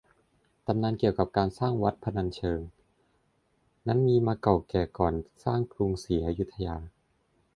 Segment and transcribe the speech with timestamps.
[0.65, 2.59] ตำนานเกี่ยวกับการสร้างวัดพนัญเชิง
[3.87, 6.75] นั้นมีมาเก่าแก่ก่อนสร้างกรุงศรีอยุธยา